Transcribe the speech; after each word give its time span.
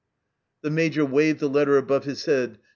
The 0.63 0.71
Major 0.71 1.05
waved 1.05 1.41
the 1.41 1.47
letter 1.47 1.77
above 1.77 2.05
his 2.05 2.25
head. 2.25 2.57